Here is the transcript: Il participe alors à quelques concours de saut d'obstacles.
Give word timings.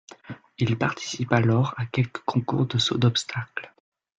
Il 0.57 0.79
participe 0.79 1.31
alors 1.31 1.75
à 1.77 1.85
quelques 1.85 2.21
concours 2.21 2.65
de 2.65 2.79
saut 2.79 2.97
d'obstacles. 2.97 3.71